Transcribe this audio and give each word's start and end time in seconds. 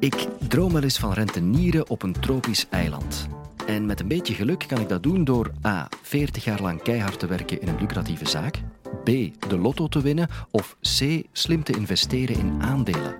Ik 0.00 0.26
droom 0.48 0.72
wel 0.72 0.82
eens 0.82 0.98
van 0.98 1.12
rentenieren 1.12 1.88
op 1.88 2.02
een 2.02 2.12
tropisch 2.12 2.66
eiland. 2.70 3.28
En 3.66 3.86
met 3.86 4.00
een 4.00 4.08
beetje 4.08 4.34
geluk 4.34 4.64
kan 4.68 4.80
ik 4.80 4.88
dat 4.88 5.02
doen 5.02 5.24
door 5.24 5.50
A. 5.66 5.88
40 6.02 6.44
jaar 6.44 6.62
lang 6.62 6.82
keihard 6.82 7.18
te 7.18 7.26
werken 7.26 7.60
in 7.60 7.68
een 7.68 7.78
lucratieve 7.80 8.28
zaak. 8.28 8.62
B. 9.04 9.06
De 9.48 9.58
lotto 9.58 9.88
te 9.88 10.00
winnen. 10.00 10.28
Of 10.50 10.76
C. 10.80 11.22
Slim 11.32 11.62
te 11.62 11.72
investeren 11.72 12.38
in 12.38 12.62
aandelen. 12.62 13.16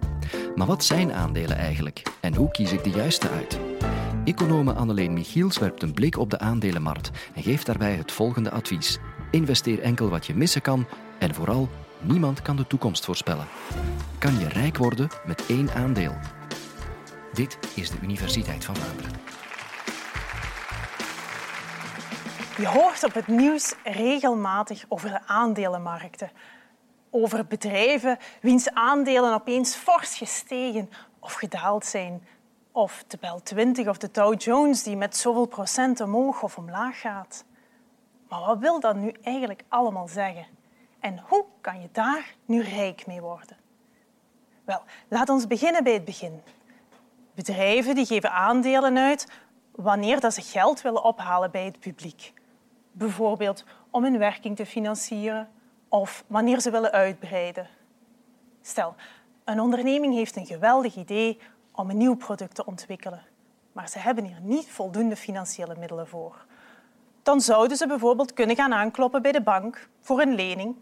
Maar 0.54 0.66
wat 0.66 0.84
zijn 0.84 1.12
aandelen 1.12 1.56
eigenlijk? 1.56 2.02
En 2.20 2.34
hoe 2.34 2.50
kies 2.50 2.72
ik 2.72 2.84
de 2.84 2.90
juiste 2.90 3.28
uit? 3.28 3.58
Econome 4.24 4.72
Anneleen 4.72 5.12
Michiels 5.12 5.58
werpt 5.58 5.82
een 5.82 5.94
blik 5.94 6.18
op 6.18 6.30
de 6.30 6.38
aandelenmarkt 6.38 7.10
en 7.34 7.42
geeft 7.42 7.66
daarbij 7.66 7.94
het 7.94 8.12
volgende 8.12 8.50
advies. 8.50 8.98
Investeer 9.30 9.80
enkel 9.80 10.08
wat 10.08 10.26
je 10.26 10.34
missen 10.34 10.62
kan 10.62 10.86
en 11.18 11.34
vooral, 11.34 11.68
niemand 12.00 12.42
kan 12.42 12.56
de 12.56 12.66
toekomst 12.66 13.04
voorspellen. 13.04 13.46
Kan 14.18 14.38
je 14.38 14.48
rijk 14.48 14.76
worden 14.76 15.08
met 15.26 15.46
één 15.46 15.74
aandeel? 15.74 16.14
Dit 17.32 17.58
is 17.74 17.90
de 17.90 17.98
Universiteit 18.02 18.64
van 18.64 18.76
Vlaanderen. 18.76 19.12
Je 22.56 22.66
hoort 22.66 23.04
op 23.04 23.14
het 23.14 23.26
nieuws 23.26 23.74
regelmatig 23.84 24.84
over 24.88 25.08
de 25.08 25.20
aandelenmarkten. 25.26 26.30
Over 27.10 27.46
bedrijven 27.46 28.18
wiens 28.40 28.70
aandelen 28.70 29.34
opeens 29.34 29.74
fors 29.74 30.16
gestegen 30.16 30.90
of 31.18 31.32
gedaald 31.32 31.84
zijn. 31.84 32.26
Of 32.72 33.04
de 33.06 33.18
Bel 33.20 33.42
20 33.42 33.88
of 33.88 33.98
de 33.98 34.10
Dow 34.10 34.40
Jones 34.40 34.82
die 34.82 34.96
met 34.96 35.16
zoveel 35.16 35.46
procent 35.46 36.00
omhoog 36.00 36.42
of 36.42 36.58
omlaag 36.58 37.00
gaat. 37.00 37.44
Maar 38.28 38.40
wat 38.40 38.58
wil 38.58 38.80
dat 38.80 38.96
nu 38.96 39.12
eigenlijk 39.22 39.62
allemaal 39.68 40.08
zeggen? 40.08 40.46
En 41.00 41.22
hoe 41.28 41.44
kan 41.60 41.80
je 41.80 41.88
daar 41.92 42.34
nu 42.44 42.62
rijk 42.62 43.06
mee 43.06 43.20
worden? 43.20 43.56
Wel, 44.64 44.82
laat 45.08 45.28
ons 45.28 45.46
beginnen 45.46 45.84
bij 45.84 45.92
het 45.92 46.04
begin. 46.04 46.42
Bedrijven 47.34 47.94
die 47.94 48.06
geven 48.06 48.32
aandelen 48.32 48.98
uit 48.98 49.26
wanneer 49.70 50.20
dat 50.20 50.34
ze 50.34 50.42
geld 50.42 50.82
willen 50.82 51.04
ophalen 51.04 51.50
bij 51.50 51.64
het 51.64 51.80
publiek. 51.80 52.32
Bijvoorbeeld 52.92 53.64
om 53.90 54.02
hun 54.02 54.18
werking 54.18 54.56
te 54.56 54.66
financieren 54.66 55.48
of 55.88 56.24
wanneer 56.26 56.60
ze 56.60 56.70
willen 56.70 56.92
uitbreiden. 56.92 57.68
Stel, 58.62 58.94
een 59.44 59.60
onderneming 59.60 60.14
heeft 60.14 60.36
een 60.36 60.46
geweldig 60.46 60.96
idee 60.96 61.38
om 61.72 61.90
een 61.90 61.96
nieuw 61.96 62.16
product 62.16 62.54
te 62.54 62.64
ontwikkelen, 62.64 63.22
maar 63.72 63.88
ze 63.88 63.98
hebben 63.98 64.24
hier 64.24 64.40
niet 64.40 64.70
voldoende 64.70 65.16
financiële 65.16 65.76
middelen 65.78 66.08
voor. 66.08 66.44
Dan 67.22 67.40
zouden 67.40 67.76
ze 67.76 67.86
bijvoorbeeld 67.86 68.32
kunnen 68.32 68.56
gaan 68.56 68.72
aankloppen 68.72 69.22
bij 69.22 69.32
de 69.32 69.42
bank 69.42 69.88
voor 70.00 70.20
een 70.20 70.34
lening. 70.34 70.76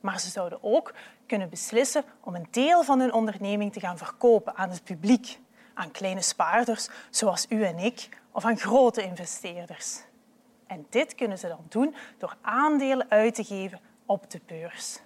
Maar 0.00 0.20
ze 0.20 0.30
zouden 0.30 0.58
ook 0.62 0.94
kunnen 1.26 1.48
beslissen 1.48 2.04
om 2.20 2.34
een 2.34 2.46
deel 2.50 2.82
van 2.82 3.00
hun 3.00 3.12
onderneming 3.12 3.72
te 3.72 3.80
gaan 3.80 3.98
verkopen 3.98 4.56
aan 4.56 4.70
het 4.70 4.84
publiek 4.84 5.38
aan 5.76 5.90
kleine 5.90 6.22
spaarders 6.22 6.88
zoals 7.10 7.46
u 7.48 7.64
en 7.64 7.78
ik 7.78 8.08
of 8.32 8.44
aan 8.44 8.58
grote 8.58 9.02
investeerders. 9.02 10.00
En 10.66 10.86
dit 10.90 11.14
kunnen 11.14 11.38
ze 11.38 11.48
dan 11.48 11.64
doen 11.68 11.94
door 12.18 12.36
aandelen 12.40 13.06
uit 13.08 13.34
te 13.34 13.44
geven 13.44 13.80
op 14.06 14.30
de 14.30 14.40
beurs. 14.46 14.98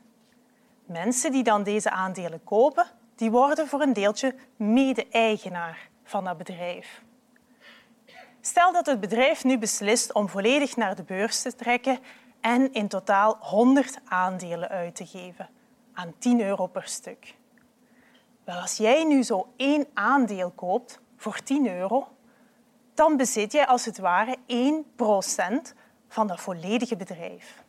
Mensen 0.85 1.33
die 1.33 1.43
dan 1.43 1.63
deze 1.63 1.91
aandelen 1.91 2.45
kopen, 2.45 2.87
die 3.15 3.31
worden 3.31 3.69
voor 3.69 3.81
een 3.81 3.93
deeltje 3.93 4.35
mede-eigenaar 4.57 5.89
van 6.05 6.25
dat 6.25 6.39
bedrijf. 6.39 7.03
Stel 8.41 8.73
dat 8.73 8.87
het 8.87 9.01
bedrijf 9.01 9.45
nu 9.45 9.59
beslist 9.59 10.13
om 10.13 10.29
volledig 10.29 10.77
naar 10.77 10.95
de 10.95 11.03
beurs 11.03 11.43
te 11.43 11.55
trekken 11.55 11.99
en 12.41 12.73
in 12.73 12.89
totaal 12.89 13.37
100 13.41 13.99
aandelen 14.05 14.69
uit 14.69 14.97
te 14.97 15.07
geven 15.07 15.49
aan 15.93 16.15
10 16.19 16.41
euro 16.41 16.67
per 16.67 16.89
stuk. 16.89 17.35
Wel, 18.45 18.61
als 18.61 18.77
jij 18.77 19.05
nu 19.05 19.23
zo 19.23 19.53
één 19.57 19.87
aandeel 19.95 20.51
koopt 20.51 21.01
voor 21.17 21.43
10 21.43 21.69
euro, 21.69 22.09
dan 22.95 23.17
bezit 23.17 23.53
jij 23.53 23.67
als 23.67 23.85
het 23.85 23.99
ware 23.99 24.37
1% 24.37 25.75
van 26.09 26.27
dat 26.27 26.41
volledige 26.41 26.97
bedrijf. 26.97 27.65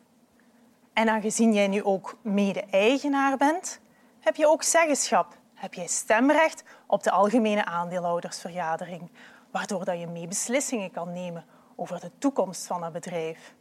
En 0.92 1.08
aangezien 1.08 1.52
jij 1.52 1.68
nu 1.68 1.84
ook 1.84 2.16
mede-eigenaar 2.22 3.36
bent, 3.36 3.80
heb 4.20 4.36
je 4.36 4.48
ook 4.48 4.62
zeggenschap. 4.62 5.40
Heb 5.54 5.74
jij 5.74 5.86
stemrecht 5.86 6.64
op 6.86 7.02
de 7.02 7.10
algemene 7.10 7.64
aandeelhoudersvergadering, 7.64 9.10
waardoor 9.50 9.84
dat 9.84 10.00
je 10.00 10.06
mee 10.06 10.28
beslissingen 10.28 10.90
kan 10.90 11.12
nemen 11.12 11.44
over 11.76 12.00
de 12.00 12.10
toekomst 12.18 12.66
van 12.66 12.80
dat 12.80 12.92
bedrijf. 12.92 13.54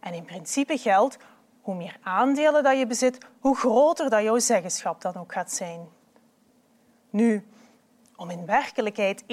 En 0.00 0.14
in 0.14 0.24
principe 0.24 0.78
geldt, 0.78 1.16
hoe 1.60 1.74
meer 1.74 1.98
aandelen 2.02 2.62
dat 2.62 2.78
je 2.78 2.86
bezit, 2.86 3.18
hoe 3.40 3.56
groter 3.56 4.10
dat 4.10 4.22
jouw 4.22 4.38
zeggenschap 4.38 5.00
dan 5.00 5.14
ook 5.14 5.32
gaat 5.32 5.52
zijn. 5.52 5.88
Nu, 7.10 7.46
om 8.16 8.30
in 8.30 8.46
werkelijkheid 8.46 9.22
1% 9.22 9.26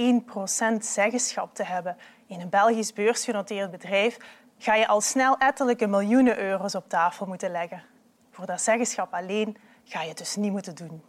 zeggenschap 0.79 1.55
te 1.55 1.63
hebben 1.63 1.97
in 2.27 2.41
een 2.41 2.49
Belgisch 2.49 2.93
beursgenoteerd 2.93 3.71
bedrijf, 3.71 4.17
ga 4.57 4.75
je 4.75 4.87
al 4.87 5.01
snel 5.01 5.37
ettelijke 5.37 5.87
miljoenen 5.87 6.39
euro's 6.39 6.75
op 6.75 6.89
tafel 6.89 7.25
moeten 7.25 7.51
leggen. 7.51 7.83
Voor 8.31 8.45
dat 8.45 8.61
zeggenschap 8.61 9.13
alleen 9.13 9.57
ga 9.83 10.01
je 10.01 10.07
het 10.07 10.17
dus 10.17 10.35
niet 10.35 10.51
moeten 10.51 10.75
doen. 10.75 11.03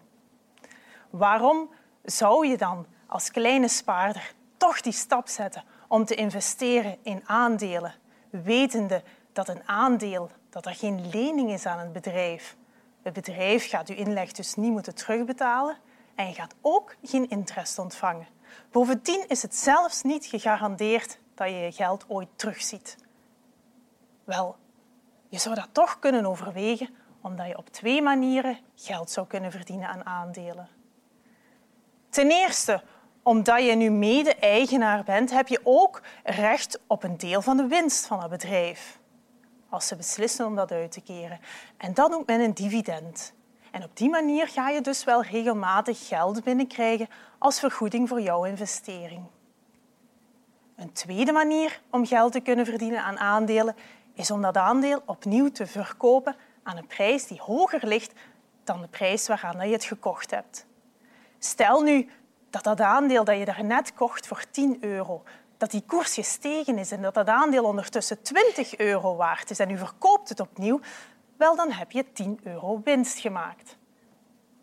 Waarom 1.10 1.70
zou 2.04 2.46
je 2.46 2.56
dan 2.56 2.86
als 3.06 3.30
kleine 3.30 3.68
spaarder 3.68 4.32
toch 4.56 4.80
die 4.80 4.92
stap 4.92 5.28
zetten 5.28 5.64
om 5.88 6.04
te 6.04 6.14
investeren 6.14 6.96
in 7.02 7.22
aandelen, 7.26 7.94
wetende 8.30 9.02
dat 9.32 9.48
een 9.48 9.68
aandeel 9.68 10.30
dat 10.50 10.66
er 10.66 10.74
geen 10.74 11.08
lening 11.08 11.52
is 11.52 11.66
aan 11.66 11.78
het 11.78 11.92
bedrijf. 11.92 12.56
Het 13.02 13.12
bedrijf 13.12 13.68
gaat 13.68 13.88
uw 13.88 13.96
inleg 13.96 14.32
dus 14.32 14.54
niet 14.54 14.72
moeten 14.72 14.94
terugbetalen 14.94 15.76
en 16.16 16.26
je 16.26 16.34
gaat 16.34 16.54
ook 16.60 16.96
geen 17.02 17.28
interest 17.28 17.78
ontvangen. 17.78 18.26
Bovendien 18.70 19.24
is 19.28 19.42
het 19.42 19.54
zelfs 19.54 20.02
niet 20.02 20.26
gegarandeerd 20.26 21.18
dat 21.34 21.48
je 21.48 21.54
je 21.54 21.72
geld 21.72 22.04
ooit 22.08 22.28
terugziet. 22.36 22.96
Wel, 24.24 24.56
je 25.28 25.38
zou 25.38 25.54
dat 25.54 25.68
toch 25.72 25.98
kunnen 25.98 26.26
overwegen 26.26 26.88
omdat 27.20 27.46
je 27.46 27.58
op 27.58 27.68
twee 27.68 28.02
manieren 28.02 28.58
geld 28.74 29.10
zou 29.10 29.26
kunnen 29.26 29.50
verdienen 29.50 29.88
aan 29.88 30.06
aandelen. 30.06 30.68
Ten 32.08 32.30
eerste, 32.30 32.82
omdat 33.22 33.64
je 33.64 33.74
nu 33.74 33.90
mede-eigenaar 33.90 35.04
bent, 35.04 35.30
heb 35.30 35.48
je 35.48 35.60
ook 35.62 36.02
recht 36.24 36.80
op 36.86 37.02
een 37.02 37.16
deel 37.16 37.42
van 37.42 37.56
de 37.56 37.66
winst 37.66 38.06
van 38.06 38.20
het 38.20 38.30
bedrijf. 38.30 38.98
Als 39.68 39.86
ze 39.86 39.96
beslissen 39.96 40.46
om 40.46 40.54
dat 40.54 40.72
uit 40.72 40.92
te 40.92 41.00
keren. 41.00 41.40
En 41.76 41.94
dat 41.94 42.10
noemt 42.10 42.26
men 42.26 42.40
een 42.40 42.54
dividend. 42.54 43.34
En 43.76 43.84
op 43.84 43.96
die 43.96 44.10
manier 44.10 44.48
ga 44.48 44.68
je 44.68 44.80
dus 44.80 45.04
wel 45.04 45.22
regelmatig 45.22 46.06
geld 46.06 46.44
binnenkrijgen 46.44 47.08
als 47.38 47.58
vergoeding 47.58 48.08
voor 48.08 48.20
jouw 48.20 48.44
investering. 48.44 49.24
Een 50.76 50.92
tweede 50.92 51.32
manier 51.32 51.80
om 51.90 52.06
geld 52.06 52.32
te 52.32 52.40
kunnen 52.40 52.64
verdienen 52.64 53.02
aan 53.02 53.18
aandelen 53.18 53.76
is 54.14 54.30
om 54.30 54.42
dat 54.42 54.56
aandeel 54.56 55.02
opnieuw 55.06 55.50
te 55.50 55.66
verkopen 55.66 56.36
aan 56.62 56.76
een 56.76 56.86
prijs 56.86 57.26
die 57.26 57.40
hoger 57.40 57.86
ligt 57.86 58.12
dan 58.64 58.80
de 58.80 58.88
prijs 58.88 59.26
waaraan 59.26 59.68
je 59.68 59.72
het 59.72 59.84
gekocht 59.84 60.30
hebt. 60.30 60.66
Stel 61.38 61.82
nu 61.82 62.08
dat 62.50 62.64
dat 62.64 62.80
aandeel 62.80 63.24
dat 63.24 63.38
je 63.38 63.44
daarnet 63.44 63.94
kocht 63.94 64.26
voor 64.26 64.44
10 64.50 64.76
euro, 64.80 65.22
dat 65.56 65.70
die 65.70 65.82
koers 65.86 66.14
gestegen 66.14 66.78
is 66.78 66.90
en 66.90 67.02
dat 67.02 67.14
dat 67.14 67.28
aandeel 67.28 67.64
ondertussen 67.64 68.22
20 68.22 68.78
euro 68.78 69.16
waard 69.16 69.50
is 69.50 69.58
en 69.58 69.70
u 69.70 69.78
verkoopt 69.78 70.28
het 70.28 70.40
opnieuw, 70.40 70.80
wel 71.36 71.56
dan 71.56 71.70
heb 71.70 71.90
je 71.90 72.12
10 72.12 72.40
euro 72.42 72.80
winst 72.84 73.18
gemaakt. 73.18 73.76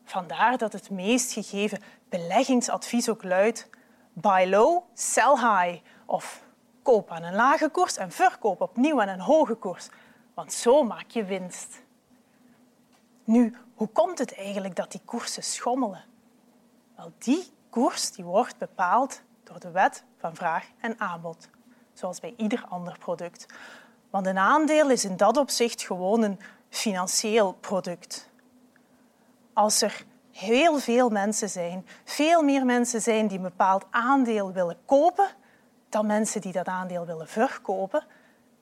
Vandaar 0.03 0.57
dat 0.57 0.73
het 0.73 0.89
meest 0.89 1.31
gegeven 1.31 1.81
beleggingsadvies 2.09 3.09
ook 3.09 3.23
luidt 3.23 3.69
buy 4.13 4.49
low, 4.49 4.83
sell 4.93 5.35
high 5.35 5.81
of 6.05 6.43
koop 6.81 7.11
aan 7.11 7.23
een 7.23 7.35
lage 7.35 7.69
koers 7.69 7.97
en 7.97 8.11
verkoop 8.11 8.61
opnieuw 8.61 9.01
aan 9.01 9.07
een 9.07 9.19
hoge 9.19 9.55
koers, 9.55 9.89
want 10.33 10.53
zo 10.53 10.83
maak 10.83 11.09
je 11.09 11.23
winst. 11.23 11.81
Nu, 13.23 13.55
hoe 13.75 13.87
komt 13.87 14.19
het 14.19 14.35
eigenlijk 14.35 14.75
dat 14.75 14.91
die 14.91 15.01
koersen 15.05 15.43
schommelen? 15.43 16.03
Wel, 16.95 17.11
die 17.17 17.43
koers 17.69 18.11
die 18.11 18.25
wordt 18.25 18.57
bepaald 18.57 19.21
door 19.43 19.59
de 19.59 19.71
wet 19.71 20.03
van 20.17 20.35
vraag 20.35 20.67
en 20.79 20.99
aanbod, 20.99 21.49
zoals 21.93 22.19
bij 22.19 22.33
ieder 22.37 22.65
ander 22.69 22.97
product. 22.97 23.45
Want 24.09 24.25
een 24.25 24.37
aandeel 24.37 24.89
is 24.89 25.05
in 25.05 25.17
dat 25.17 25.37
opzicht 25.37 25.81
gewoon 25.81 26.21
een 26.21 26.39
financieel 26.73 27.53
product. 27.53 28.29
Als 29.53 29.81
er 29.81 30.05
heel 30.31 30.79
veel 30.79 31.09
mensen 31.09 31.49
zijn, 31.49 31.85
veel 32.03 32.41
meer 32.41 32.65
mensen 32.65 33.01
zijn 33.01 33.27
die 33.27 33.37
een 33.37 33.43
bepaald 33.43 33.85
aandeel 33.89 34.51
willen 34.51 34.77
kopen 34.85 35.29
dan 35.89 36.05
mensen 36.05 36.41
die 36.41 36.51
dat 36.51 36.67
aandeel 36.67 37.05
willen 37.05 37.27
verkopen, 37.27 38.05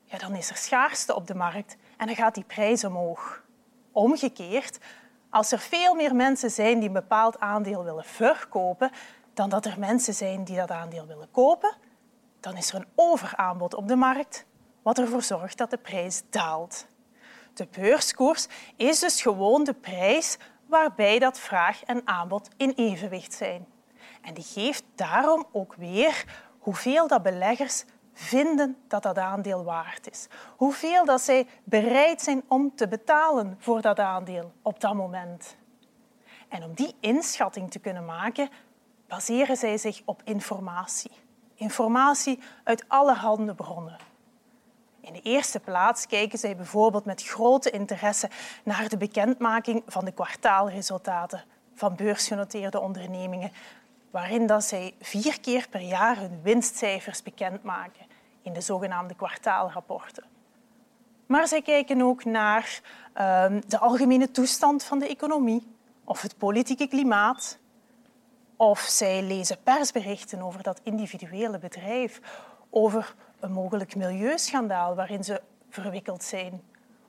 ja, 0.04 0.18
dan 0.18 0.36
is 0.36 0.50
er 0.50 0.56
schaarste 0.56 1.16
op 1.16 1.28
de 1.28 1.36
markt 1.36 1.78
en 1.98 2.06
dan 2.08 2.16
gaat 2.16 2.36
die 2.36 2.44
prijs 2.44 2.84
omhoog. 2.84 3.44
Omgekeerd, 3.92 4.78
als 5.30 5.52
er 5.52 5.60
veel 5.60 5.96
meer 5.96 6.16
mensen 6.16 6.52
zijn 6.52 6.80
die 6.80 6.88
een 6.88 6.94
bepaald 6.94 7.40
aandeel 7.40 7.84
willen 7.84 8.06
verkopen 8.06 8.92
dan 9.34 9.50
dat 9.50 9.66
er 9.66 9.80
mensen 9.80 10.14
zijn 10.14 10.44
die 10.44 10.56
dat 10.56 10.72
aandeel 10.72 11.08
willen 11.08 11.32
kopen, 11.32 11.76
dan 12.40 12.58
is 12.58 12.70
er 12.70 12.76
een 12.76 12.88
overaanbod 12.96 13.74
op 13.74 13.88
de 13.88 13.96
markt, 13.96 14.46
wat 14.82 15.00
ervoor 15.00 15.24
zorgt 15.24 15.58
dat 15.58 15.70
de 15.70 15.78
prijs 15.78 16.24
daalt. 16.30 16.90
De 17.54 17.68
beurskoers 17.72 18.48
is 18.76 19.00
dus 19.00 19.22
gewoon 19.22 19.64
de 19.64 19.74
prijs 19.74 20.38
waarbij 20.66 21.20
dat 21.20 21.40
vraag 21.40 21.84
en 21.84 22.02
aanbod 22.06 22.50
in 22.58 22.74
evenwicht 22.76 23.34
zijn. 23.34 23.68
En 24.22 24.34
die 24.34 24.44
geeft 24.44 24.84
daarom 24.96 25.46
ook 25.52 25.76
weer 25.76 26.26
hoeveel 26.60 27.08
dat 27.08 27.24
beleggers 27.24 27.84
vinden 28.14 28.78
dat 28.88 29.04
dat 29.04 29.18
aandeel 29.18 29.64
waard 29.64 30.12
is. 30.12 30.28
Hoeveel 30.56 31.06
dat 31.06 31.22
zij 31.22 31.48
bereid 31.64 32.22
zijn 32.22 32.44
om 32.48 32.76
te 32.76 32.88
betalen 32.88 33.56
voor 33.60 33.82
dat 33.82 34.00
aandeel 34.00 34.52
op 34.62 34.80
dat 34.80 34.94
moment. 34.94 35.56
En 36.50 36.64
om 36.64 36.74
die 36.74 36.96
inschatting 37.00 37.72
te 37.72 37.80
kunnen 37.80 38.06
maken, 38.06 38.50
baseren 39.08 39.58
zij 39.58 39.78
zich 39.78 40.02
op 40.06 40.22
informatie. 40.24 41.12
Informatie 41.56 42.40
uit 42.64 42.86
allerhande 42.88 43.56
bronnen. 43.56 43.98
In 45.12 45.22
de 45.24 45.30
eerste 45.30 45.60
plaats 45.60 46.08
kijken 46.08 46.40
zij 46.40 46.56
bijvoorbeeld 46.56 47.06
met 47.06 47.24
grote 47.24 47.70
interesse 47.70 48.30
naar 48.64 48.90
de 48.90 48.98
bekendmaking 48.98 49.84
van 49.88 50.06
de 50.06 50.12
kwartaalresultaten 50.12 51.44
van 51.74 51.96
beursgenoteerde 51.96 52.80
ondernemingen, 52.80 53.52
waarin 54.12 54.48
dat 54.48 54.64
zij 54.64 54.94
vier 55.02 55.40
keer 55.40 55.68
per 55.70 55.82
jaar 55.82 56.18
hun 56.18 56.40
winstcijfers 56.44 57.24
bekendmaken 57.24 58.06
in 58.42 58.54
de 58.54 58.62
zogenaamde 58.62 59.16
kwartaalrapporten. 59.16 60.24
Maar 61.26 61.48
zij 61.48 61.62
kijken 61.62 62.02
ook 62.02 62.26
naar 62.26 62.82
uh, 63.18 63.46
de 63.68 63.80
algemene 63.80 64.32
toestand 64.32 64.84
van 64.84 65.00
de 65.00 65.08
economie 65.08 65.76
of 66.04 66.22
het 66.22 66.38
politieke 66.38 66.88
klimaat. 66.88 67.58
Of 68.56 68.80
zij 68.80 69.24
lezen 69.24 69.64
persberichten 69.64 70.42
over 70.42 70.64
dat 70.64 70.80
individuele 70.84 71.60
bedrijf, 71.60 72.20
over 72.70 73.16
een 73.42 73.52
mogelijk 73.52 73.96
milieuschandaal 73.96 74.96
waarin 74.96 75.24
ze 75.24 75.42
verwikkeld 75.70 76.24
zijn. 76.24 76.62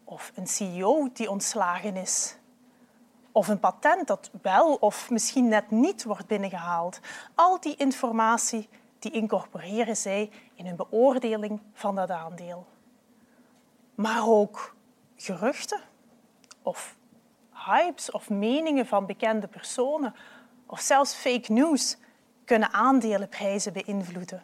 Of 0.04 0.32
een 0.34 0.46
CEO 0.46 1.08
die 1.12 1.30
ontslagen 1.30 1.96
is. 1.96 2.36
Of 3.32 3.48
een 3.48 3.60
patent 3.60 4.06
dat 4.06 4.30
wel 4.42 4.74
of 4.74 5.10
misschien 5.10 5.48
net 5.48 5.70
niet 5.70 6.04
wordt 6.04 6.26
binnengehaald. 6.26 7.00
Al 7.34 7.60
die 7.60 7.76
informatie 7.76 8.68
die 8.98 9.12
incorporeren 9.12 9.96
zij 9.96 10.30
in 10.54 10.66
hun 10.66 10.76
beoordeling 10.76 11.60
van 11.72 11.94
dat 11.94 12.10
aandeel. 12.10 12.66
Maar 13.94 14.28
ook 14.28 14.74
geruchten 15.16 15.80
of 16.62 16.96
hypes 17.52 18.10
of 18.10 18.30
meningen 18.30 18.86
van 18.86 19.06
bekende 19.06 19.46
personen 19.46 20.14
of 20.66 20.80
zelfs 20.80 21.14
fake 21.14 21.52
news 21.52 21.96
kunnen 22.44 22.72
aandelenprijzen 22.72 23.72
beïnvloeden. 23.72 24.42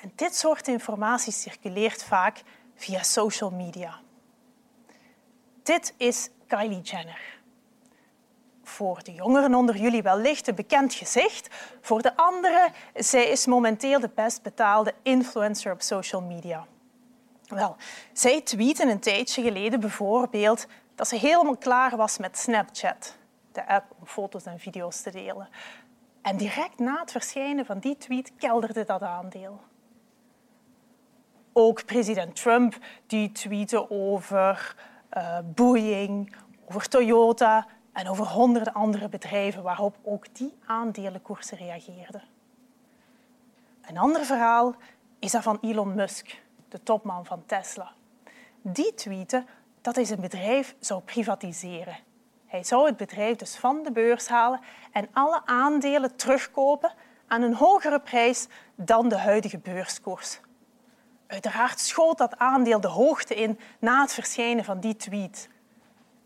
En 0.00 0.12
dit 0.14 0.36
soort 0.36 0.68
informatie 0.68 1.32
circuleert 1.32 2.04
vaak 2.04 2.42
via 2.74 3.02
social 3.02 3.50
media. 3.50 4.00
Dit 5.62 5.94
is 5.96 6.30
Kylie 6.46 6.80
Jenner. 6.80 7.38
Voor 8.62 9.02
de 9.02 9.14
jongeren 9.14 9.54
onder 9.54 9.76
jullie 9.76 10.02
wellicht 10.02 10.48
een 10.48 10.54
bekend 10.54 10.94
gezicht. 10.94 11.48
Voor 11.80 12.02
de 12.02 12.16
anderen, 12.16 12.72
zij 12.94 13.28
is 13.28 13.46
momenteel 13.46 14.00
de 14.00 14.10
best 14.14 14.42
betaalde 14.42 14.94
influencer 15.02 15.72
op 15.72 15.82
social 15.82 16.22
media. 16.22 16.66
Wel, 17.48 17.76
zij 18.12 18.40
tweette 18.40 18.90
een 18.90 19.00
tijdje 19.00 19.42
geleden 19.42 19.80
bijvoorbeeld 19.80 20.66
dat 20.94 21.08
ze 21.08 21.16
helemaal 21.16 21.56
klaar 21.56 21.96
was 21.96 22.18
met 22.18 22.38
Snapchat, 22.38 23.16
de 23.52 23.66
app 23.66 23.92
om 23.98 24.06
foto's 24.06 24.44
en 24.44 24.58
video's 24.58 25.00
te 25.00 25.10
delen. 25.10 25.48
En 26.22 26.36
direct 26.36 26.78
na 26.78 27.00
het 27.00 27.10
verschijnen 27.10 27.66
van 27.66 27.78
die 27.78 27.96
tweet 27.96 28.32
kelderde 28.36 28.84
dat 28.84 29.02
aandeel. 29.02 29.60
Ook 31.52 31.84
president 31.84 32.36
Trump 32.36 32.78
die 33.06 33.32
tweette 33.32 33.90
over 33.90 34.76
uh, 35.16 35.38
Boeing, 35.54 36.36
over 36.68 36.88
Toyota 36.88 37.66
en 37.92 38.08
over 38.08 38.26
honderden 38.26 38.72
andere 38.72 39.08
bedrijven 39.08 39.62
waarop 39.62 39.96
ook 40.02 40.34
die 40.34 40.54
aandelenkoersen 40.66 41.56
reageerden. 41.56 42.22
Een 43.82 43.98
ander 43.98 44.24
verhaal 44.24 44.74
is 45.18 45.30
dat 45.30 45.42
van 45.42 45.58
Elon 45.60 45.94
Musk, 45.94 46.42
de 46.68 46.82
topman 46.82 47.26
van 47.26 47.42
Tesla. 47.46 47.92
Die 48.62 48.94
tweette 48.94 49.44
dat 49.80 49.94
hij 49.94 50.04
zijn 50.04 50.20
bedrijf 50.20 50.74
zou 50.78 51.00
privatiseren. 51.00 51.98
Hij 52.46 52.64
zou 52.64 52.86
het 52.86 52.96
bedrijf 52.96 53.36
dus 53.36 53.56
van 53.56 53.82
de 53.82 53.92
beurs 53.92 54.28
halen 54.28 54.60
en 54.92 55.08
alle 55.12 55.42
aandelen 55.44 56.16
terugkopen 56.16 56.92
aan 57.26 57.42
een 57.42 57.54
hogere 57.54 58.00
prijs 58.00 58.48
dan 58.74 59.08
de 59.08 59.18
huidige 59.18 59.58
beurskoers. 59.58 60.40
Uiteraard 61.30 61.80
schoot 61.80 62.18
dat 62.18 62.38
aandeel 62.38 62.80
de 62.80 62.88
hoogte 62.88 63.34
in 63.34 63.58
na 63.78 64.00
het 64.00 64.12
verschijnen 64.12 64.64
van 64.64 64.80
die 64.80 64.96
tweet. 64.96 65.48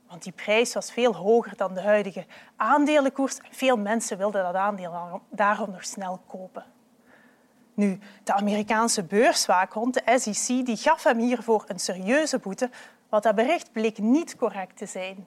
Want 0.09 0.23
die 0.23 0.33
prijs 0.33 0.75
was 0.75 0.93
veel 0.93 1.15
hoger 1.15 1.57
dan 1.57 1.75
de 1.75 1.81
huidige 1.81 2.27
aandelenkoers. 2.57 3.39
Veel 3.51 3.77
mensen 3.77 4.19
wilden 4.19 4.43
dat 4.43 4.55
aandeel 4.55 5.21
daarom 5.31 5.71
nog 5.71 5.85
snel 5.85 6.21
kopen. 6.27 6.65
Nu, 7.75 7.99
de 8.23 8.33
Amerikaanse 8.33 9.03
beurswaakhond, 9.03 9.95
de 9.95 10.19
SEC, 10.19 10.67
die 10.67 10.77
gaf 10.77 11.03
hem 11.03 11.19
hiervoor 11.19 11.65
een 11.67 11.81
serieuze 11.81 12.39
boete, 12.39 12.71
want 13.09 13.23
dat 13.23 13.35
bericht 13.35 13.73
bleek 13.73 13.99
niet 13.99 14.37
correct 14.37 14.77
te 14.77 14.87
zijn. 14.87 15.27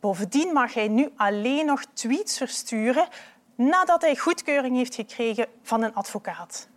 Bovendien 0.00 0.52
mag 0.52 0.74
hij 0.74 0.88
nu 0.88 1.12
alleen 1.16 1.66
nog 1.66 1.84
tweets 1.92 2.36
versturen 2.36 3.08
nadat 3.54 4.02
hij 4.02 4.16
goedkeuring 4.16 4.76
heeft 4.76 4.94
gekregen 4.94 5.46
van 5.62 5.82
een 5.82 5.94
advocaat. 5.94 6.68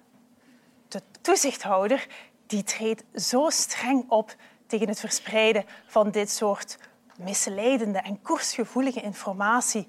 De 0.88 1.02
toezichthouder 1.22 2.08
die 2.46 2.64
treedt 2.64 3.04
zo 3.14 3.50
streng 3.50 4.10
op 4.10 4.36
tegen 4.68 4.88
het 4.88 5.00
verspreiden 5.00 5.66
van 5.88 6.12
dit 6.12 6.32
soort 6.32 6.78
misleidende 7.18 8.00
en 8.00 8.22
koersgevoelige 8.22 9.02
informatie, 9.02 9.88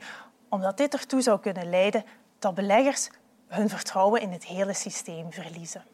omdat 0.49 0.77
dit 0.77 0.93
ertoe 0.93 1.21
zou 1.21 1.41
kunnen 1.41 1.71
leiden 1.71 2.05
dat 2.39 2.55
beleggers 2.55 3.11
hun 3.47 3.69
vertrouwen 3.69 4.21
in 4.21 4.31
het 4.31 4.45
hele 4.45 4.73
systeem 4.73 5.33
verliezen. 5.33 5.85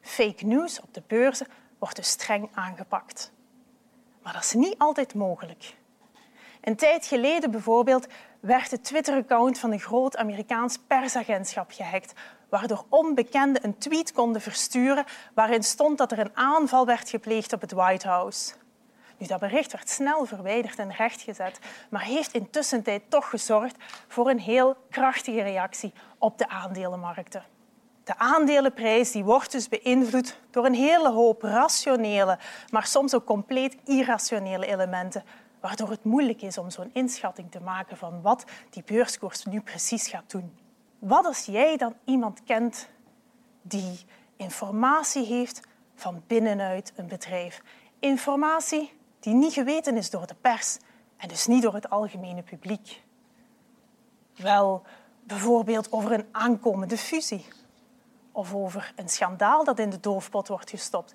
Fake 0.00 0.44
news 0.44 0.80
op 0.80 0.94
de 0.94 1.02
beurzen 1.06 1.46
wordt 1.78 1.96
dus 1.96 2.08
streng 2.08 2.48
aangepakt. 2.54 3.32
Maar 4.22 4.32
dat 4.32 4.42
is 4.42 4.52
niet 4.52 4.78
altijd 4.78 5.14
mogelijk. 5.14 5.74
Een 6.60 6.76
tijd 6.76 7.06
geleden 7.06 7.50
bijvoorbeeld 7.50 8.06
werd 8.40 8.70
het 8.70 8.84
Twitter-account 8.84 9.58
van 9.58 9.72
een 9.72 9.80
groot 9.80 10.16
Amerikaans 10.16 10.78
persagentschap 10.86 11.70
gehackt, 11.70 12.12
waardoor 12.50 12.84
onbekenden 12.88 13.64
een 13.64 13.78
tweet 13.78 14.12
konden 14.12 14.40
versturen 14.40 15.04
waarin 15.34 15.62
stond 15.62 15.98
dat 15.98 16.12
er 16.12 16.18
een 16.18 16.36
aanval 16.36 16.86
werd 16.86 17.10
gepleegd 17.10 17.52
op 17.52 17.60
het 17.60 17.72
White 17.72 18.08
House. 18.08 18.52
Nu, 19.18 19.26
dat 19.26 19.40
bericht 19.40 19.72
werd 19.72 19.88
snel 19.88 20.24
verwijderd 20.24 20.78
en 20.78 20.92
rechtgezet, 20.92 21.58
maar 21.90 22.02
heeft 22.02 22.32
intussen 22.32 22.84
toch 23.08 23.30
gezorgd 23.30 23.76
voor 24.08 24.30
een 24.30 24.38
heel 24.38 24.76
krachtige 24.90 25.42
reactie 25.42 25.92
op 26.18 26.38
de 26.38 26.48
aandelenmarkten. 26.48 27.44
De 28.04 28.18
aandelenprijs 28.18 29.10
die 29.10 29.24
wordt 29.24 29.52
dus 29.52 29.68
beïnvloed 29.68 30.40
door 30.50 30.66
een 30.66 30.74
hele 30.74 31.10
hoop 31.10 31.42
rationele, 31.42 32.38
maar 32.70 32.86
soms 32.86 33.14
ook 33.14 33.24
compleet 33.24 33.76
irrationele 33.84 34.66
elementen, 34.66 35.24
waardoor 35.60 35.90
het 35.90 36.04
moeilijk 36.04 36.42
is 36.42 36.58
om 36.58 36.70
zo'n 36.70 36.90
inschatting 36.92 37.50
te 37.50 37.60
maken 37.60 37.96
van 37.96 38.22
wat 38.22 38.44
die 38.70 38.82
beurskoers 38.86 39.44
nu 39.44 39.60
precies 39.60 40.08
gaat 40.08 40.30
doen. 40.30 40.58
Wat 41.00 41.26
als 41.26 41.44
jij 41.44 41.76
dan 41.76 41.94
iemand 42.04 42.42
kent 42.44 42.88
die 43.62 44.06
informatie 44.36 45.24
heeft 45.26 45.60
van 45.94 46.22
binnenuit 46.26 46.92
een 46.96 47.06
bedrijf? 47.06 47.62
Informatie 47.98 48.92
die 49.20 49.34
niet 49.34 49.52
geweten 49.52 49.96
is 49.96 50.10
door 50.10 50.26
de 50.26 50.34
pers 50.34 50.78
en 51.16 51.28
dus 51.28 51.46
niet 51.46 51.62
door 51.62 51.74
het 51.74 51.90
algemene 51.90 52.42
publiek. 52.42 53.02
Wel, 54.36 54.82
bijvoorbeeld 55.22 55.92
over 55.92 56.12
een 56.12 56.26
aankomende 56.30 56.96
fusie. 56.96 57.46
Of 58.32 58.54
over 58.54 58.92
een 58.96 59.08
schandaal 59.08 59.64
dat 59.64 59.78
in 59.78 59.90
de 59.90 60.00
doofpot 60.00 60.48
wordt 60.48 60.70
gestopt. 60.70 61.12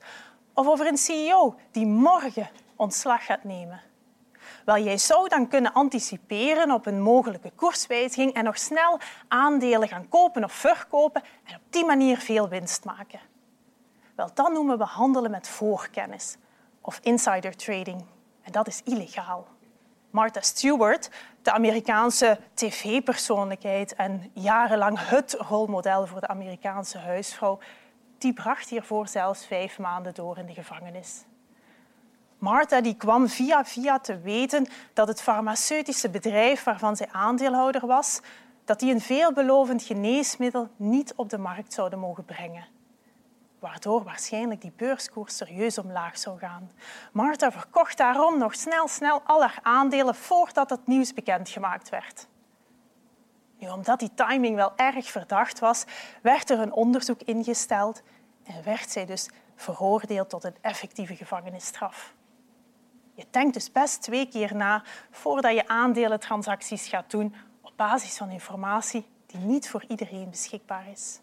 Of 0.53 0.67
over 0.67 0.87
een 0.87 0.97
CEO 0.97 1.55
die 1.71 1.85
morgen 1.85 2.49
ontslag 2.75 3.25
gaat 3.25 3.43
nemen. 3.43 3.81
Wel, 4.65 4.77
jij 4.77 4.97
zou 4.97 5.29
dan 5.29 5.47
kunnen 5.47 5.73
anticiperen 5.73 6.71
op 6.71 6.85
een 6.85 7.01
mogelijke 7.01 7.51
koerswijziging 7.55 8.33
en 8.33 8.43
nog 8.43 8.57
snel 8.57 8.99
aandelen 9.27 9.87
gaan 9.87 10.09
kopen 10.09 10.43
of 10.43 10.51
verkopen 10.51 11.23
en 11.43 11.55
op 11.55 11.61
die 11.69 11.85
manier 11.85 12.17
veel 12.17 12.49
winst 12.49 12.85
maken. 12.85 13.19
Wel, 14.15 14.29
dat 14.33 14.51
noemen 14.51 14.77
we 14.77 14.83
handelen 14.83 15.31
met 15.31 15.47
voorkennis 15.47 16.37
of 16.81 16.99
insider 17.01 17.55
trading. 17.55 18.05
En 18.41 18.51
dat 18.51 18.67
is 18.67 18.81
illegaal. 18.83 19.47
Martha 20.09 20.41
Stewart, 20.41 21.09
de 21.41 21.51
Amerikaanse 21.51 22.39
tv-persoonlijkheid 22.53 23.95
en 23.95 24.31
jarenlang 24.33 24.97
het 24.99 25.33
rolmodel 25.39 26.07
voor 26.07 26.19
de 26.19 26.27
Amerikaanse 26.27 26.97
huisvrouw, 26.97 27.59
die 28.17 28.33
bracht 28.33 28.69
hiervoor 28.69 29.07
zelfs 29.07 29.45
vijf 29.45 29.79
maanden 29.79 30.13
door 30.13 30.37
in 30.37 30.45
de 30.45 30.53
gevangenis. 30.53 31.25
Martha 32.45 32.81
die 32.81 32.95
kwam 32.95 33.27
via 33.27 33.65
via 33.65 33.99
te 33.99 34.19
weten 34.19 34.67
dat 34.93 35.07
het 35.07 35.21
farmaceutische 35.21 36.09
bedrijf 36.09 36.63
waarvan 36.63 36.95
zij 36.95 37.07
aandeelhouder 37.11 37.87
was, 37.87 38.19
dat 38.65 38.79
die 38.79 38.93
een 38.93 39.01
veelbelovend 39.01 39.83
geneesmiddel 39.83 40.69
niet 40.75 41.13
op 41.15 41.29
de 41.29 41.37
markt 41.37 41.73
zouden 41.73 41.99
mogen 41.99 42.25
brengen 42.25 42.65
waardoor 43.59 44.03
waarschijnlijk 44.03 44.61
die 44.61 44.73
beurskoers 44.75 45.37
serieus 45.37 45.77
omlaag 45.77 46.17
zou 46.17 46.39
gaan. 46.39 46.71
Martha 47.11 47.51
verkocht 47.51 47.97
daarom 47.97 48.37
nog 48.37 48.55
snel, 48.55 48.87
snel 48.87 49.21
al 49.23 49.41
haar 49.41 49.59
aandelen 49.61 50.15
voordat 50.15 50.69
het 50.69 50.87
nieuws 50.87 51.13
bekendgemaakt 51.13 51.89
werd. 51.89 52.27
Nu, 53.59 53.69
omdat 53.69 53.99
die 53.99 54.13
timing 54.13 54.55
wel 54.55 54.73
erg 54.75 55.11
verdacht 55.11 55.59
was, 55.59 55.83
werd 56.21 56.49
er 56.49 56.59
een 56.59 56.73
onderzoek 56.73 57.21
ingesteld 57.21 58.01
en 58.43 58.63
werd 58.63 58.89
zij 58.91 59.05
dus 59.05 59.29
veroordeeld 59.55 60.29
tot 60.29 60.43
een 60.43 60.55
effectieve 60.61 61.15
gevangenisstraf. 61.15 62.13
Je 63.15 63.25
denkt 63.29 63.53
dus 63.53 63.71
best 63.71 64.01
twee 64.01 64.27
keer 64.27 64.55
na 64.55 64.83
voordat 65.11 65.53
je 65.53 65.67
aandelentransacties 65.67 66.87
gaat 66.87 67.11
doen 67.11 67.35
op 67.61 67.73
basis 67.75 68.17
van 68.17 68.29
informatie 68.29 69.05
die 69.25 69.39
niet 69.39 69.69
voor 69.69 69.85
iedereen 69.87 70.29
beschikbaar 70.29 70.89
is. 70.91 71.19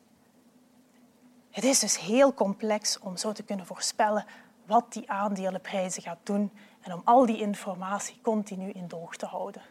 Het 1.50 1.64
is 1.64 1.78
dus 1.78 1.98
heel 1.98 2.34
complex 2.34 2.98
om 2.98 3.16
zo 3.16 3.32
te 3.32 3.42
kunnen 3.42 3.66
voorspellen 3.66 4.24
wat 4.66 4.92
die 4.92 5.10
aandelenprijzen 5.10 6.02
gaat 6.02 6.18
doen 6.22 6.52
en 6.80 6.92
om 6.92 7.02
al 7.04 7.26
die 7.26 7.40
informatie 7.40 8.18
continu 8.22 8.70
in 8.70 8.88
doog 8.88 9.16
te 9.16 9.26
houden. 9.26 9.62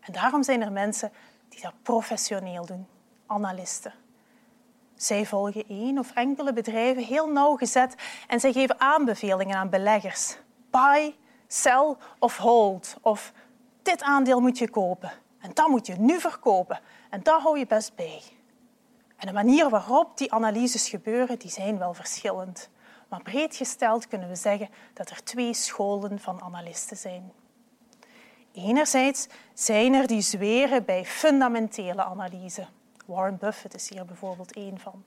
En 0.00 0.12
daarom 0.12 0.42
zijn 0.42 0.62
er 0.62 0.72
mensen 0.72 1.12
die 1.48 1.60
dat 1.60 1.72
professioneel 1.82 2.66
doen, 2.66 2.86
analisten. 3.26 3.92
Zij 4.94 5.26
volgen 5.26 5.68
één 5.68 5.98
of 5.98 6.12
enkele 6.12 6.52
bedrijven 6.52 7.02
heel 7.02 7.28
nauwgezet 7.28 7.94
en 8.26 8.40
zij 8.40 8.52
geven 8.52 8.80
aanbevelingen 8.80 9.56
aan 9.56 9.70
beleggers. 9.70 10.36
Buy, 10.70 11.14
sell 11.46 11.96
of 12.18 12.36
hold. 12.36 12.96
Of 13.02 13.32
dit 13.82 14.02
aandeel 14.02 14.40
moet 14.40 14.58
je 14.58 14.70
kopen 14.70 15.12
en 15.40 15.50
dat 15.54 15.68
moet 15.68 15.86
je 15.86 15.94
nu 15.98 16.20
verkopen 16.20 16.80
en 17.10 17.22
dat 17.22 17.42
hou 17.42 17.58
je 17.58 17.66
best 17.66 17.94
bij. 17.94 18.22
En 19.16 19.26
de 19.26 19.32
manier 19.32 19.70
waarop 19.70 20.18
die 20.18 20.32
analyses 20.32 20.88
gebeuren, 20.88 21.38
die 21.38 21.50
zijn 21.50 21.78
wel 21.78 21.94
verschillend. 21.94 22.68
Maar 23.08 23.22
breed 23.22 23.56
gesteld 23.56 24.08
kunnen 24.08 24.28
we 24.28 24.34
zeggen 24.34 24.68
dat 24.94 25.10
er 25.10 25.24
twee 25.24 25.54
scholen 25.54 26.20
van 26.20 26.42
analisten 26.42 26.96
zijn. 26.96 27.32
Enerzijds 28.52 29.26
zijn 29.54 29.94
er 29.94 30.06
die 30.06 30.20
zweren 30.20 30.84
bij 30.84 31.04
fundamentele 31.04 32.04
analyse. 32.04 32.66
Warren 33.06 33.38
Buffett 33.38 33.74
is 33.74 33.88
hier 33.88 34.04
bijvoorbeeld 34.04 34.52
één 34.52 34.78
van. 34.78 35.04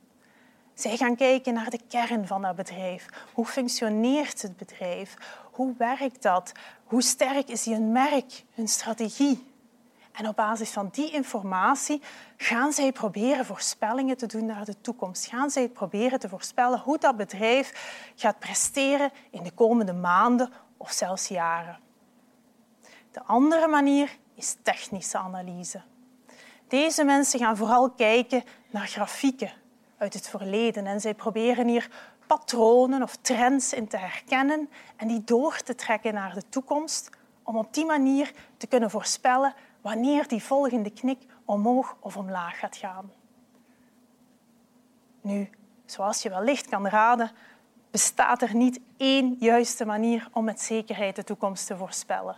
Zij 0.74 0.98
gaan 0.98 1.16
kijken 1.16 1.54
naar 1.54 1.70
de 1.70 1.80
kern 1.88 2.28
van 2.28 2.42
dat 2.42 2.56
bedrijf. 2.56 3.06
Hoe 3.34 3.46
functioneert 3.46 4.42
het 4.42 4.58
bedrijf? 4.58 5.16
Hoe 5.60 5.74
werkt 5.78 6.22
dat? 6.22 6.52
Hoe 6.84 7.02
sterk 7.02 7.48
is 7.48 7.66
hun 7.66 7.92
merk, 7.92 8.44
hun 8.54 8.68
strategie? 8.68 9.48
En 10.12 10.28
op 10.28 10.36
basis 10.36 10.72
van 10.72 10.90
die 10.92 11.12
informatie 11.12 12.02
gaan 12.38 12.74
zij 12.74 12.92
proberen 12.92 13.46
voorspellingen 13.46 14.18
te 14.18 14.26
doen 14.26 14.46
naar 14.46 14.66
de 14.66 14.82
toekomst. 14.82 15.26
Gaan 15.26 15.50
zij 15.50 15.70
proberen 15.70 16.20
te 16.20 16.30
voorspellen 16.30 16.80
hoe 16.80 16.98
dat 16.98 17.18
bedrijf 17.18 17.74
gaat 18.16 18.40
presteren 18.40 19.12
in 19.30 19.44
de 19.44 19.52
komende 19.52 19.94
maanden 19.94 20.50
of 20.78 20.92
zelfs 20.92 21.28
jaren. 21.28 21.80
De 23.12 23.24
andere 23.24 23.68
manier 23.68 24.18
is 24.36 24.56
technische 24.62 25.18
analyse. 25.18 25.82
Deze 26.68 27.04
mensen 27.04 27.40
gaan 27.40 27.58
vooral 27.58 27.90
kijken 27.90 28.44
naar 28.70 28.88
grafieken 28.88 29.52
uit 29.98 30.14
het 30.14 30.30
verleden 30.30 30.86
en 30.86 31.02
zij 31.02 31.14
proberen 31.14 31.68
hier 31.68 31.90
patronen 32.30 33.04
of 33.04 33.16
trends 33.16 33.74
in 33.74 33.88
te 33.88 33.98
herkennen 33.98 34.70
en 34.96 35.08
die 35.08 35.24
door 35.24 35.62
te 35.62 35.76
trekken 35.76 36.14
naar 36.14 36.34
de 36.34 36.50
toekomst 36.50 37.10
om 37.44 37.58
op 37.58 37.74
die 37.74 37.86
manier 37.86 38.32
te 38.58 38.68
kunnen 38.68 38.90
voorspellen 38.90 39.54
wanneer 39.82 40.28
die 40.28 40.44
volgende 40.44 40.90
knik 40.90 41.22
omhoog 41.46 41.98
of 42.00 42.18
omlaag 42.18 42.60
gaat 42.60 42.78
gaan. 42.78 43.12
Nu, 45.22 45.50
zoals 45.86 46.22
je 46.22 46.30
wellicht 46.30 46.70
kan 46.70 46.88
raden, 46.88 47.32
bestaat 47.92 48.42
er 48.42 48.56
niet 48.56 48.80
één 48.98 49.36
juiste 49.40 49.86
manier 49.86 50.30
om 50.32 50.44
met 50.44 50.62
zekerheid 50.62 51.16
de 51.16 51.24
toekomst 51.24 51.68
te 51.68 51.78
voorspellen. 51.78 52.38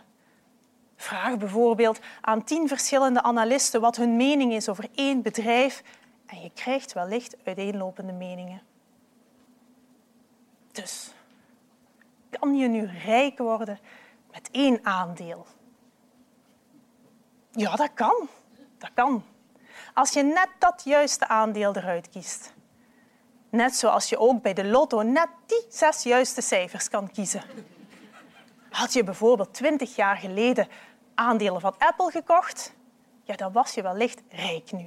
Vraag 0.96 1.36
bijvoorbeeld 1.36 2.00
aan 2.20 2.44
tien 2.44 2.68
verschillende 2.68 3.22
analisten 3.22 3.80
wat 3.80 3.96
hun 3.96 4.16
mening 4.16 4.52
is 4.52 4.68
over 4.68 4.88
één 4.94 5.22
bedrijf 5.22 5.82
en 6.26 6.40
je 6.40 6.50
krijgt 6.54 6.92
wellicht 6.92 7.36
uiteenlopende 7.44 8.12
meningen. 8.12 8.71
Dus, 10.72 11.12
kan 12.30 12.56
je 12.56 12.68
nu 12.68 12.86
rijk 13.04 13.38
worden 13.38 13.78
met 14.30 14.48
één 14.50 14.78
aandeel? 14.82 15.46
Ja, 17.50 17.76
dat 17.76 17.90
kan. 17.94 18.28
Dat 18.78 18.90
kan. 18.94 19.24
Als 19.94 20.12
je 20.12 20.22
net 20.22 20.48
dat 20.58 20.82
juiste 20.84 21.28
aandeel 21.28 21.76
eruit 21.76 22.08
kiest. 22.08 22.52
Net 23.50 23.74
zoals 23.74 24.08
je 24.08 24.18
ook 24.18 24.42
bij 24.42 24.54
de 24.54 24.64
lotto 24.64 25.02
net 25.02 25.28
die 25.46 25.66
zes 25.68 26.02
juiste 26.02 26.40
cijfers 26.40 26.88
kan 26.88 27.10
kiezen. 27.10 27.42
Had 28.70 28.92
je 28.92 29.04
bijvoorbeeld 29.04 29.54
twintig 29.54 29.96
jaar 29.96 30.16
geleden 30.16 30.68
aandelen 31.14 31.60
van 31.60 31.74
Apple 31.78 32.10
gekocht, 32.10 32.72
ja, 33.22 33.36
dan 33.36 33.52
was 33.52 33.74
je 33.74 33.82
wellicht 33.82 34.22
rijk 34.28 34.72
nu. 34.72 34.86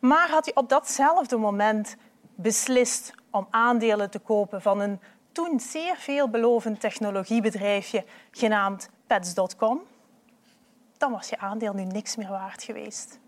Maar 0.00 0.28
had 0.28 0.46
je 0.46 0.56
op 0.56 0.68
datzelfde 0.68 1.36
moment 1.36 1.96
beslist 2.40 3.12
om 3.30 3.46
aandelen 3.50 4.10
te 4.10 4.18
kopen 4.18 4.62
van 4.62 4.80
een 4.80 5.00
toen 5.32 5.60
zeer 5.60 5.96
veelbelovend 5.96 6.80
technologiebedrijfje 6.80 8.04
genaamd 8.30 8.90
Pets.com, 9.06 9.80
dan 10.96 11.12
was 11.12 11.28
je 11.28 11.38
aandeel 11.38 11.72
nu 11.72 11.84
niks 11.84 12.16
meer 12.16 12.28
waard 12.28 12.62
geweest. 12.62 13.18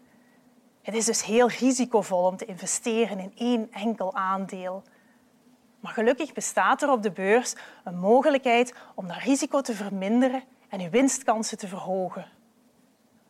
Het 0.83 0.95
is 0.95 1.05
dus 1.05 1.25
heel 1.25 1.49
risicovol 1.49 2.25
om 2.25 2.37
te 2.37 2.45
investeren 2.45 3.19
in 3.19 3.33
één 3.37 3.73
enkel 3.73 4.14
aandeel. 4.14 4.83
Maar 5.81 5.93
gelukkig 5.93 6.33
bestaat 6.33 6.83
er 6.83 6.90
op 6.90 7.02
de 7.02 7.11
beurs 7.11 7.55
een 7.85 7.99
mogelijkheid 7.99 8.75
om 8.95 9.09
dat 9.09 9.17
risico 9.17 9.61
te 9.61 9.75
verminderen 9.75 10.43
en 10.69 10.81
je 10.81 10.88
winstkansen 10.88 11.59
te 11.59 11.69
verhogen. 11.69 12.26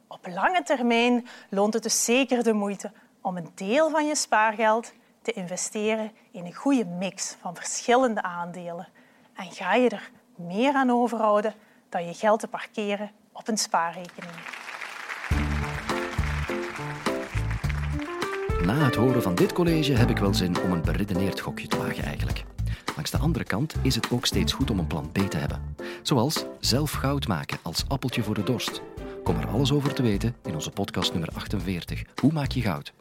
Op 0.07 0.27
lange 0.27 0.63
termijn 0.63 1.27
loont 1.51 1.75
het 1.75 1.83
dus 1.83 2.05
zeker 2.05 2.43
de 2.43 2.53
moeite 2.53 2.93
om 3.21 3.37
een 3.37 3.51
deel 3.55 3.91
van 3.91 4.07
je 4.07 4.17
spaargeld 4.17 4.93
te 5.23 5.33
investeren 5.33 6.13
in 6.31 6.45
een 6.45 6.55
goede 6.55 6.85
mix 6.85 7.37
van 7.41 7.55
verschillende 7.57 8.23
aandelen. 8.23 8.89
En 9.35 9.53
ga 9.53 9.75
je 9.75 9.89
er 9.89 10.11
meer 10.37 10.75
aan 10.75 10.91
overhouden 10.91 11.55
dan 11.89 12.07
je 12.07 12.15
geld 12.15 12.41
te 12.41 12.49
parkeren 12.49 13.11
op 13.33 13.49
een 13.49 13.59
spaarrekening. 13.59 14.33
Na 18.65 18.75
het 18.75 18.95
horen 18.95 19.23
van 19.23 19.35
dit 19.35 19.53
college 19.53 19.93
heb 19.93 20.11
ik 20.11 20.19
wel 20.19 20.35
zin 20.35 20.63
om 20.63 20.73
een 20.73 20.83
beredeneerd 20.83 21.41
gokje 21.41 21.67
te 21.67 21.77
wagen 21.77 22.05
eigenlijk. 22.05 22.45
Langs 22.95 23.11
de 23.11 23.19
andere 23.19 23.45
kant 23.45 23.75
is 23.83 23.95
het 23.95 24.11
ook 24.11 24.27
steeds 24.27 24.53
goed 24.53 24.71
om 24.71 24.79
een 24.79 24.87
plan 24.87 25.13
B 25.13 25.19
te 25.19 25.37
hebben. 25.37 25.77
Zoals 26.03 26.45
zelf 26.59 26.93
goud 26.93 27.29
maken 27.29 27.59
als 27.63 27.85
appeltje 27.89 28.23
voor 28.23 28.35
de 28.35 28.43
dorst. 28.43 28.83
Kom 29.25 29.39
er 29.39 29.49
alles 29.49 29.73
over 29.73 29.95
te 29.95 30.03
weten 30.03 30.37
in 30.43 30.55
onze 30.55 30.71
podcast 30.71 31.13
nummer 31.13 31.31
48. 31.35 32.03
Hoe 32.21 32.33
maak 32.33 32.51
je 32.51 32.61
goud? 32.61 32.93